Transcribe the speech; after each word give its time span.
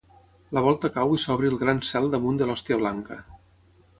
La 0.57 0.61
volta 0.67 0.89
cau 0.95 1.13
i 1.17 1.19
s’obri 1.25 1.51
el 1.51 1.59
gran 1.65 1.83
cel 1.91 2.09
damunt 2.15 2.41
de 2.41 2.47
l’hòstia 2.49 2.79
blanca. 2.83 3.19